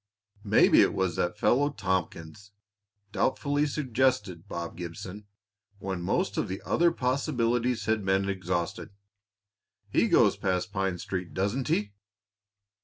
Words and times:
"Maybe 0.43 0.81
it 0.81 0.95
was 0.95 1.15
that 1.17 1.37
fellow 1.37 1.69
Tompkins," 1.69 2.53
doubtfully 3.11 3.67
suggested 3.67 4.47
Bob 4.47 4.75
Gibson, 4.75 5.27
when 5.77 6.01
most 6.01 6.37
of 6.37 6.47
the 6.47 6.59
other 6.65 6.91
possibilities 6.91 7.85
had 7.85 8.03
been 8.03 8.27
exhausted. 8.27 8.89
"He 9.91 10.07
goes 10.07 10.37
past 10.37 10.71
Pine 10.73 10.97
Street, 10.97 11.35
doesn't 11.35 11.67
he?" 11.67 11.93